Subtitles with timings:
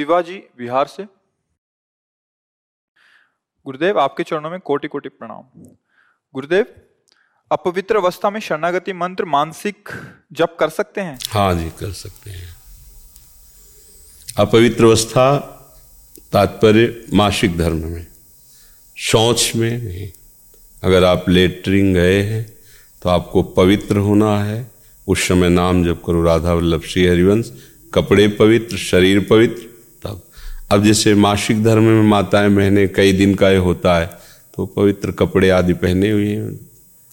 [0.00, 1.04] विवा जी बिहार से।
[3.66, 5.42] गुरुदेव, आपके चरणों में कोटि कोटि प्रणाम।
[6.34, 6.66] गुरुदेव,
[7.52, 9.88] अपवित्र अवस्था में शरणागति मंत्र मानसिक
[10.32, 11.18] जप कर सकते हैं?
[11.28, 12.56] हाँ जी, कर सकते हैं।
[14.38, 15.26] अपवित्र अवस्था,
[16.32, 18.06] तात्पर्य मासिक धर्म में।
[18.96, 20.10] शौच में नहीं।
[20.82, 22.58] अगर आप लेटरिंग गए हैं
[23.02, 24.70] तो आपको पवित्र होना है।
[25.08, 27.52] उस समय नाम जप करो, राधा वल्लभ श्री हरिवंश।
[27.94, 29.69] कपड़े पवित्र, शरीर पवित्र।
[30.70, 34.06] अब जैसे मासिक धर्म में माताएँ बहनें कई दिन का ये होता है
[34.56, 36.34] तो पवित्र कपड़े आदि पहने हुए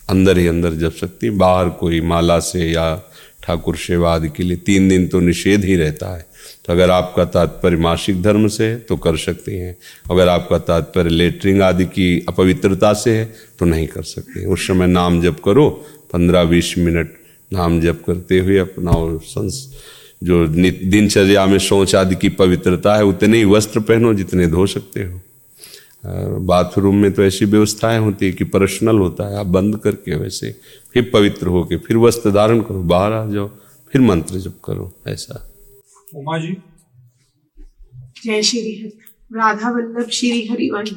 [0.10, 2.86] अंदर ही अंदर जप सकती, बाहर कोई माला से या
[3.44, 6.26] ठाकुर सेवा आदि के लिए तीन दिन तो निषेध ही रहता है।
[6.66, 9.76] तो अगर आपका तात्पर्य मासिक धर्म से है तो कर सकते हैं।
[10.12, 13.26] अगर आपका तात्पर्य लेटरिंग आदि की अपवित्रता से है
[13.60, 15.70] तो नहीं कर सकते। उस समय नाम जप करो,
[16.14, 17.18] पंद्रह बीस मिनट
[17.52, 18.92] नाम जप करते हुए अपना
[19.26, 19.66] संस
[20.22, 25.04] जो दिनचर्या में शौच आदि की पवित्रता है उतने ही वस्त्र पहनो जितने धो सकते
[25.04, 25.22] हो।
[26.06, 30.16] और बाथरूम में तो ऐसी व्यवस्थाएँ होती है कि पर्सनल होता है आप बंद करके
[30.16, 30.52] वैसे
[30.94, 33.48] फिर पवित्र होके फिर वस्त्र धारण करो बाहर आ जाओ
[33.94, 35.54] फिर मंत्र जप करो ऐसा।
[36.16, 36.56] उमा जी।
[38.26, 39.00] जय श्री हरि।
[39.34, 40.92] राधा वल्लभ श्री हरिवंश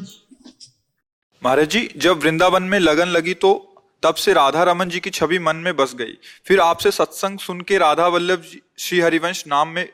[1.43, 3.70] महाराज जी जब वृंदावन में लगन लगी तो
[4.03, 7.61] तब से राधा रमन जी की छवि मन में बस गई। फिर आपसे सत्संग सुन
[7.61, 8.43] के राधा वल्लभ
[8.79, 9.89] श्री हरिवंश नाम में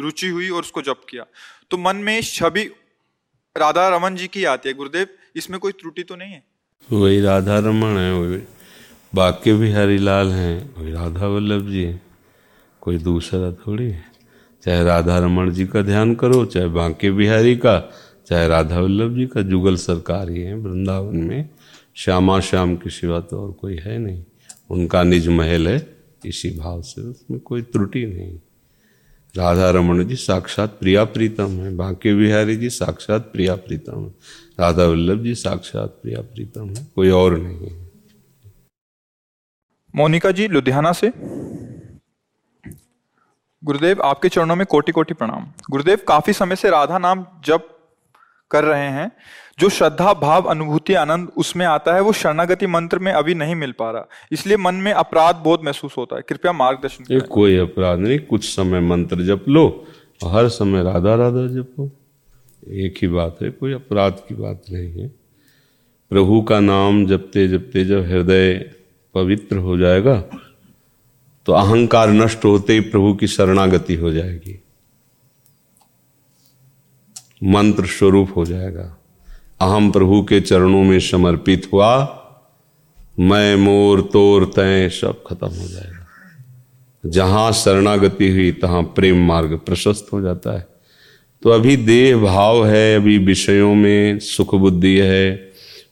[0.00, 1.24] रुचि हुई और उसको जप किया।
[1.70, 2.70] तो मन में छवि
[3.56, 5.06] राधा रमन जी की आती है। गुरुदेव,
[5.36, 6.42] इसमें कोई त्रुटि तो नहीं है?
[6.92, 8.42] वही राधा रमन है, वही
[9.14, 12.02] बाके बिहारी लाल हैं, वही राधा वल्लभ जी हैं।
[12.80, 14.04] कोई दूसरा थोड़ी है।
[14.64, 17.92] चाहे राधा रमन जी का ध्यान करो, चाहे बांके बिहारी का,
[18.26, 21.48] चाहे राधा वल्लभ जी का, जुगल सरकार ही है वृंदावन में।
[21.94, 24.24] श्यामा श्याम के सिवा तो और कोई है नहीं।
[24.70, 25.96] उनका निज महल है
[26.26, 28.38] इसी भाव से, उसमें कोई त्रुटि नहीं।
[29.36, 34.10] राधा रमन जी साक्षात प्रिया प्रीतम है। बांके बिहारी जी साक्षात प्रिया प्रीतम है।
[34.60, 37.90] राधा वल्लभ जी साक्षात प्रिया प्रीतम है। कोई और नहीं है।
[39.96, 41.12] मोनिका जी, लुधियाना से।
[43.64, 47.76] गुरुदेव, आपके चरणों में कोटि कोटि प्रणाम। गुरुदेव, काफ़ी समय से राधा नाम जप
[48.50, 49.12] कर रहे हैं।
[49.60, 53.72] जो श्रद्धा भाव अनुभूति आनंद उसमें आता है वो शरणागति मंत्र में अभी नहीं मिल
[53.78, 57.98] पा रहा। इसलिए मन में अपराध बोध महसूस होता है। कृपया मार्गदर्शन ये कोई अपराध
[57.98, 59.64] नहीं कुछ समय मंत्र जप लो
[60.20, 61.90] हर समय राधा राधा जपो
[62.82, 65.08] एक ही बात है कोई अपराध की बात नहीं है।
[66.10, 68.58] प्रभु का नाम जपते जपते जब हृदय
[69.14, 70.16] पवित्र हो जाएगा
[71.46, 74.58] तो अहंकार नष्ट होते ही प्रभु की शरणागति हो जाएगी।
[77.44, 78.96] मंत्र स्वरूप हो जाएगा।
[79.60, 81.92] अहम प्रभु के चरणों में समर्पित हुआ।
[83.20, 86.06] मैं मोर तोर तय सब खत्म हो जाएगा।
[87.04, 90.66] जहाँ शरणागति हुई, तहां प्रेम मार्ग प्रशस्त हो जाता है।
[91.42, 95.34] तो अभी देह भाव है, अभी विषयों में सुख बुद्धि है,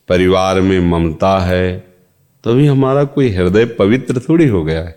[0.08, 1.88] परिवार में ममता है
[2.44, 4.96] तो अभी हमारा कोई हृदय पवित्र थोड़ी हो गया है।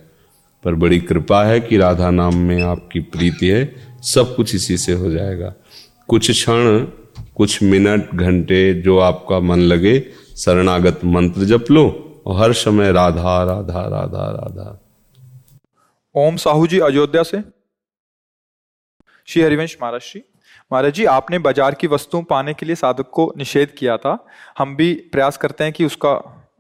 [0.64, 4.94] पर बड़ी कृपा है कि राधा नाम में आपकी प्रीति है, सब कुछ इसी से
[4.94, 5.54] हो जाएगा।
[6.08, 6.86] कुछ क्षण
[7.36, 10.00] कुछ मिनट, घंटे जो आपका मन लगे,
[10.38, 11.84] शरणागत मंत्र जप लो
[12.26, 14.78] और हर समय राधा राधा राधा राधा।
[16.16, 17.42] ओम साहू जी अयोध्या से।
[19.28, 20.22] श्री हरिवंश महाराज श्री।
[20.72, 24.18] महाराज जी, आपने बाज़ार की वस्तुओं पाने के लिए साधक को निषेध किया था।
[24.58, 26.12] हम भी प्रयास करते हैं कि उसका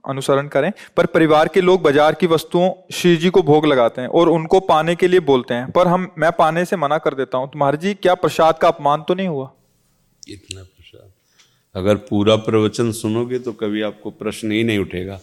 [0.05, 4.07] अनुसरण करें। पर परिवार के लोग बाज़ार की वस्तुओं, श्री जी को भोग लगाते हैं
[4.09, 7.37] और उनको पाने के लिए बोलते हैं। पर हम, मैं पाने से मना कर देता
[7.37, 9.51] हूँ। तो महाराज जी, क्या प्रसाद का अपमान तो नहीं हुआ?
[10.27, 11.09] इतना प्रसाद।
[11.75, 15.19] अगर पूरा प्रवचन सुनोगे तो कभी आपको प्रश्न ही नहीं उठेगा।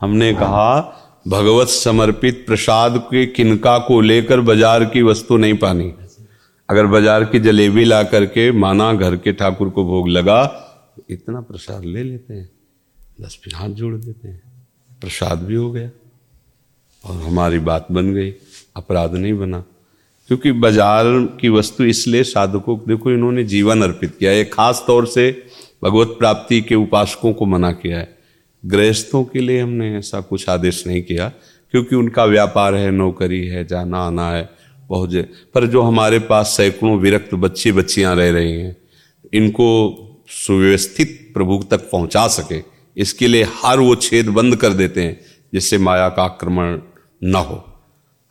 [0.00, 0.80] हमने कहा,
[1.28, 5.92] भगवत समर्पित प्रसाद के किनका को लेकर बाज़ार की वस्तु नहीं पानी।
[6.68, 10.40] अगर बाज़ार की जलेबी ला करके माना घर के ठाकुर को भोग लगा,
[11.10, 12.50] इतना प्रसाद ले लेते हैं।
[13.20, 14.42] दस फिर हाथ जोड़ देते हैं।
[15.00, 15.90] प्रसाद भी हो गया।
[17.04, 18.30] और हमारी बात बन गई।
[18.76, 19.62] अपराध नहीं बना।
[20.30, 21.04] क्योंकि बाज़ार
[21.40, 25.30] की वस्तु इसलिए साधकों को, देखो इन्होंने जीवन अर्पित किया है। खास तौर से
[25.84, 28.08] भगवत प्राप्ति के उपासकों को मना किया है।
[28.64, 31.28] गृहस्थों के लिए हमने ऐसा कुछ आदेश नहीं किया,
[31.74, 34.48] क्योंकि उनका व्यापार है, नौकरी है, जाना आना है,
[34.90, 35.14] बहुत
[35.54, 38.76] पर जो हमारे पास सैकड़ों विरक्त बच्चे बच्चियाँ रह रही हैं,
[39.32, 39.66] इनको
[40.36, 42.62] सुव्यवस्थित प्रभु तक पहुँचा सके,
[42.96, 45.18] इसके लिए हर वो छेद बंद कर देते हैं,
[45.52, 46.78] जिससे माया का आक्रमण
[47.22, 47.64] न हो।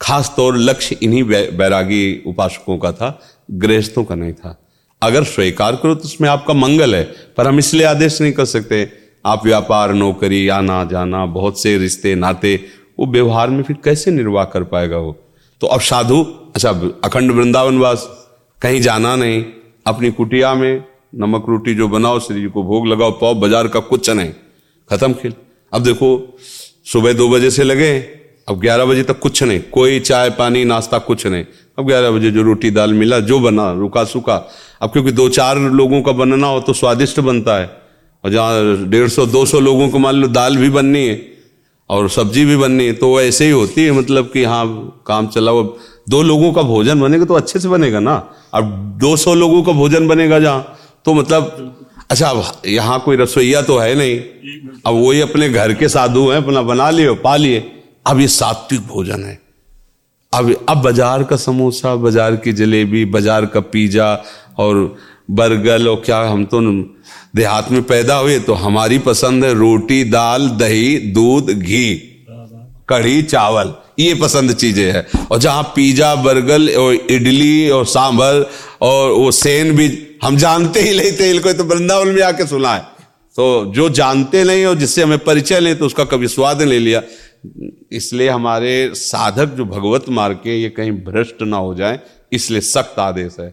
[0.02, 3.20] खास तौर लक्ष्य इन्हीं बैरागी उपासकों का था,
[3.52, 4.58] गृहस्थों का नहीं था।
[5.02, 7.04] अगर स्वीकार करो तो उसमें आपका मंगल है,
[7.38, 8.90] पर हम इसलिए आदेश नहीं कर सकते।
[9.26, 12.56] आप व्यापार, नौकरी, आना जाना, बहुत से रिश्ते, नाते,
[13.00, 15.16] वो व्यवहार में फिर कैसे निर्वाह कर पाएगा वो?
[15.62, 16.24] तो अब साधु
[16.56, 16.70] अच्छा
[17.04, 18.08] अखंड वृंदावनवास,
[18.62, 19.44] कहीं जाना नहीं।
[19.88, 20.84] अपनी कुटिया में
[21.16, 24.32] नमक रोटी जो बनाओ श्री जी को भोग लगाओ पाओ बाज़ार का कुछ नहीं।
[24.90, 25.34] खत्म खेल।
[25.74, 26.38] अब देखो,
[26.86, 27.92] सुबह दो बजे से लगे
[28.50, 31.44] अब ग्यारह बजे तक कुछ नहीं। कोई चाय पानी, नाश्ता कुछ नहीं।
[31.80, 34.36] अब ग्यारह बजे जो रोटी, दाल मिला, जो बना, रुका सूखा।
[34.82, 37.70] अब क्योंकि दो चार लोगों का बनना हो तो स्वादिष्ट बनता है।
[38.24, 41.22] और जहाँ डेढ़ सौ, दो सौ लोगों को मान लो दाल भी बननी है
[41.90, 44.66] और सब्ज़ी भी बननी है तो ऐसे ही होती है मतलब कि हाँ
[45.08, 45.64] काम चला वो
[46.10, 48.16] दो लोगों का भोजन बनेगा तो अच्छे से बनेगा ना।
[48.54, 51.76] अब दो सौ लोगों का भोजन बनेगा जहाँ तो मतलब
[52.12, 54.20] अच्छा अब यहाँ कोई रसोईया तो है नहीं।
[54.86, 57.60] अब वही अपने घर के साधु हैं, अपना बना लिए, पा लिए।
[58.10, 59.40] अब ये सात्विक भोजन है।
[60.34, 64.14] अब अब बाज़ार का समोसा, बाज़ार की जलेबी, बाज़ार का पिज्जा
[64.60, 64.98] और
[65.32, 66.62] बर्गर और क्या हम तो
[67.36, 71.96] देहात में पैदा हुए तो हमारी पसंद है रोटी, दाल, दही, दूध, घी,
[72.90, 78.46] कढ़ी, चावल। ये पसंद चीज़ें हैं। और जहाँ पिज्जा, बर्गर और इडली और सांभर
[78.82, 79.88] और वो सेन भी
[80.24, 82.82] हम जानते ही नहीं थे, इनको तो वृंदावन में आके सुना है।
[83.36, 87.02] तो जो जानते नहीं और जिससे हमें परिचय नहीं तो उसका कभी स्वाद ले लिया।
[87.92, 92.00] इसलिए हमारे साधक जो भगवत मार्ग के ये कहीं भ्रष्ट ना हो जाए,
[92.32, 93.50] इसलिए सख्त आदेश है।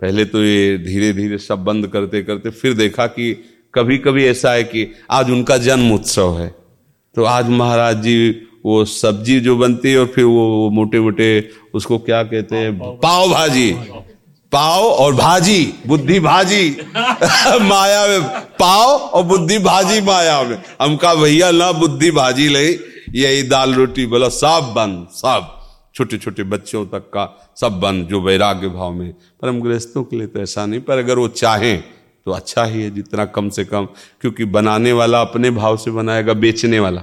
[0.00, 3.44] पहले तो ये धीरे धीरे सब बंद करते करते फिर देखा कि
[3.74, 6.54] कभी कभी ऐसा है कि आज उनका जन्म उत्सव है।
[7.14, 8.30] तो आज महाराज जी
[8.64, 12.78] वो सब्ज़ी जो बनती है और फिर वो मोटे मोटे उसको क्या कहते हैं?
[12.78, 13.72] पाव भाजी।
[14.52, 16.70] पाव और भाजी, बुद्धि भाजी।
[17.62, 22.97] माया में पाव और बुद्धि भाजी माया में। हम कहा, भैया ना बुद्धि भाजी ले।
[23.14, 25.54] यही दाल रोटी बोला, सब बंद, सब।
[25.94, 30.16] छोटे छोटे बच्चों तक का सब बंद, जो वैराग्य भाव में। पर हम गृहस्थों के
[30.16, 31.84] लिए तो ऐसा नहीं, पर अगर वो चाहें
[32.26, 33.84] तो अच्छा ही है जितना कम से कम,
[34.20, 37.02] क्योंकि बनाने वाला अपने भाव से बनाएगा, बेचने वाला।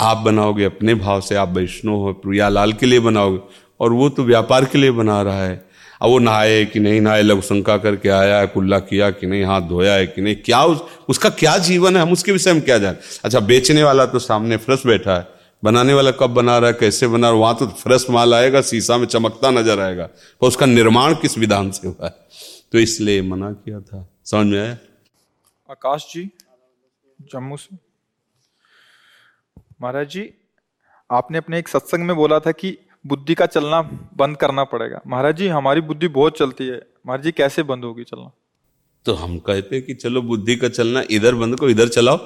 [0.00, 3.38] आप बनाओगे अपने भाव से, आप वैष्णव हो, प्रियालाल के लिए बनाओगे,
[3.80, 5.73] और वो तो व्यापार के लिए बना रहा है।
[6.04, 9.44] अब वो नहाए कि नहीं नहाए लघु शंका करके आया है कुल्ला किया कि नहीं
[9.44, 12.62] हाथ धोया है कि नहीं क्या उस, उसका क्या जीवन है हम उसके विषय में
[12.62, 12.98] क्या जाने?
[13.24, 15.28] अच्छा बेचने वाला तो सामने फ्रेश बैठा है
[15.64, 18.60] बनाने वाला कब बना रहा है कैसे बना रहा है वहाँ तो फ्रेश माल आएगा
[18.60, 22.14] शीशा में चमकता नज़र आएगा तो उसका निर्माण किस विधान से हुआ है?
[22.72, 24.76] तो इसलिए मना किया था। समझ में आया?
[25.70, 26.24] आकाश जी
[27.20, 27.76] जम्मू से।
[29.82, 30.30] महाराज जी
[31.10, 33.80] आपने अपने एक सत्संग में बोला था कि बुद्धि का चलना
[34.16, 38.04] बंद करना पड़ेगा। महाराज जी, हमारी बुद्धि बहुत चलती है। महाराज जी, कैसे बंद होगी
[38.04, 38.30] चलना?
[39.06, 42.18] तो हम कहते हैं कि चलो बुद्धि का चलना इधर बंद को इधर चलाओ।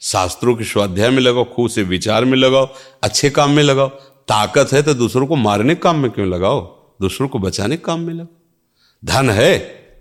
[0.00, 2.68] शास्त्रों के स्वाध्याय में लगाओ खूब से विचार में लगाओ,
[3.02, 3.88] अच्छे काम में लगाओ।
[4.28, 6.60] ताकत है तो दूसरों को मारने काम में क्यों लगाओ?
[7.00, 8.26] दूसरों को बचाने काम में लगाओ।
[9.02, 9.58] धन है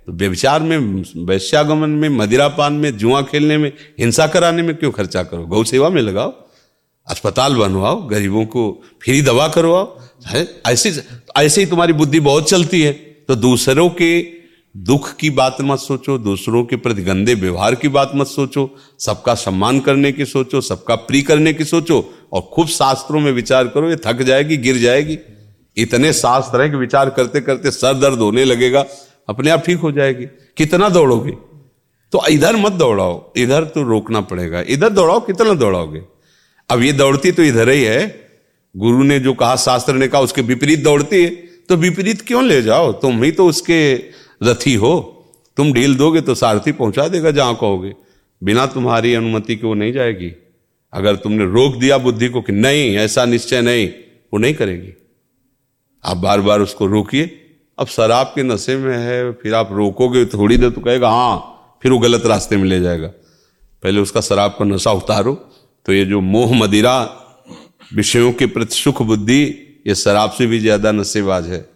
[0.07, 5.23] तो व्यविचार में, वैश्यागमन में, मदिरापान में, जुआ खेलने में, हिंसा कराने में क्यों खर्चा
[5.23, 5.45] करो?
[5.45, 6.31] गौ सेवा में लगाओ।
[7.07, 10.47] अस्पताल बनवाओ, गरीबों को फ्री दवा करवाओ, है?
[10.65, 11.03] ऐसे
[11.37, 12.93] ऐसे ही तुम्हारी बुद्धि बहुत चलती है।
[13.27, 14.43] तो दूसरों के
[14.77, 19.33] दुख की बात मत सोचो, दूसरों के प्रति गंदे व्यवहार की बात मत सोचो, सबका
[19.33, 23.89] सम्मान करने की सोचो, सबका प्री करने की सोचो, और खूब शास्त्रों में विचार करो,
[23.89, 25.17] ये थक जाएगी, गिर जाएगी।
[25.77, 28.85] इतने शास्त्र है कि विचार करते करते सर दर्द होने लगेगा,
[29.29, 30.25] अपने आप ठीक हो जाएगी।
[30.57, 31.31] कितना दौड़ोगे?
[32.11, 36.12] तो इधर मत दौड़ाओ, इधर तो रोकना पड़ेगा, इधर दौड़ाओ, कितना दौड़ाओगे?
[36.69, 38.29] अब ये दौड़ती तो इधर ही है।
[38.77, 41.29] गुरु ने जो कहा, शास्त्र ने कहा, उसके विपरीत दौड़ती है।
[41.69, 42.91] तो विपरीत क्यों ले जाओ?
[42.91, 43.95] तुम ही तो उसके
[44.43, 45.09] रथी हो।
[45.57, 47.93] तुम ढील दोगे तो सारथी पहुँचा देगा जहाँ कहोगे।
[48.43, 50.31] बिना तुम्हारी अनुमति के वो नहीं जाएगी।
[50.93, 53.87] अगर तुमने रोक दिया बुद्धि को कि नहीं, ऐसा निश्चय नहीं,
[54.33, 54.93] वो नहीं करेगी।
[56.05, 57.39] आप बार बार उसको रोकिए।
[57.79, 61.49] अब शराब के नशे में है, फिर आप रोकोगे थोड़ी देर तो कहेगा हाँ
[61.83, 63.07] फिर वो गलत रास्ते में ले जाएगा।
[63.83, 65.49] पहले उसका शराब का नशा उतारो।
[65.85, 67.19] तो ये जो मोह मदिरा,
[67.93, 69.43] विषयों के प्रति सुख बुद्धि,
[69.87, 71.69] ये शराब से भी ज़्यादा नशेबाज है।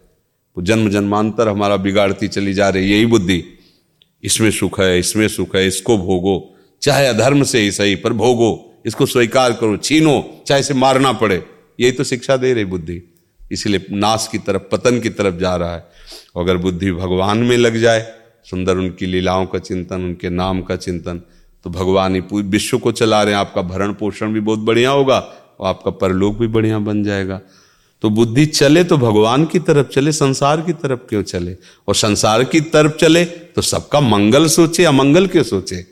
[0.58, 3.44] वो जन्म जन्मांतर हमारा बिगाड़ती चली जा रही यही बुद्धि।
[4.24, 8.82] इसमें सुख है, इसमें सुख है, इसको भोगो। चाहे अधर्म से ही सही, पर भोगो।
[8.86, 11.44] इसको स्वीकार करो, छीनो, चाहे इसे मारना पड़े।
[11.80, 13.02] यही तो शिक्षा दे रही बुद्धि।
[13.52, 15.90] इसीलिए नाश की तरफ़, पतन की तरफ़ जा रहा है।
[16.38, 21.22] अगर बुद्धि भगवान में लग जाए, सुंदर उनकी लीलाओं का चिंतन, उनके नाम का चिंतन
[21.64, 24.90] तो भगवान ही पूरे विश्व को चला रहे हैं। आपका भरण पोषण भी बहुत बढ़िया
[24.90, 25.18] होगा
[25.60, 27.42] और आपका परलोक भी बढ़िया बन जाएगा।
[28.02, 31.56] तो बुद्धि चले तो भगवान की तरफ़ चले, संसार की तरफ़ क्यों चले?
[31.88, 35.86] और संसार की तरफ़ चले तो सबका मंगल सोचे, अमंगल क्यों सोचे?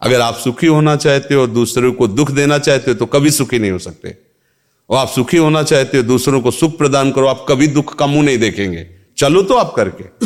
[0.00, 3.30] अगर आप सुखी होना चाहते हो और दूसरों को दुख देना चाहते हो तो कभी
[3.30, 4.16] सुखी नहीं हो सकते।
[4.90, 8.06] और आप सुखी होना चाहते हो, दूसरों को सुख प्रदान करो, आप कभी दुख का
[8.06, 8.86] मुँह नहीं देखेंगे।
[9.16, 10.23] चलो तो आप करके।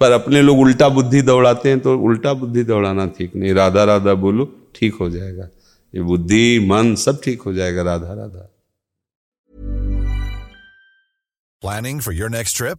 [0.00, 4.14] पर अपने लोग उल्टा बुद्धि दौड़ाते हैं तो उल्टा बुद्धि दौड़ाना ठीक नहीं। राधा राधा
[4.14, 5.48] बोलो, ठीक हो जाएगा।
[5.94, 8.52] ये बुद्धि, मन सब ठीक हो जाएगा, Radha Radha.
[11.62, 12.78] Planning for your next trip?